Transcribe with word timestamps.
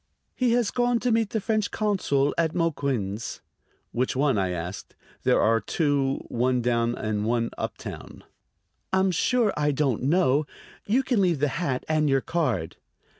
"He 0.33 0.53
has 0.53 0.71
gone 0.71 0.97
to 1.01 1.11
meet 1.11 1.29
the 1.29 1.39
French 1.39 1.69
consul 1.69 2.33
at 2.35 2.55
Mouquin's." 2.55 3.39
"Which 3.91 4.15
one?" 4.15 4.35
I 4.35 4.49
asked. 4.49 4.95
"There 5.21 5.39
are 5.39 5.61
two, 5.61 6.25
one 6.27 6.59
down 6.63 6.95
and 6.95 7.23
one 7.23 7.51
up 7.55 7.77
town." 7.77 8.23
"I'm 8.91 9.11
sure 9.11 9.53
I 9.55 9.69
don't 9.71 10.01
know. 10.01 10.47
You 10.87 11.03
can 11.03 11.21
leave 11.21 11.37
the 11.37 11.49
hat 11.49 11.85
and 11.87 12.09
your 12.09 12.21
card." 12.21 12.77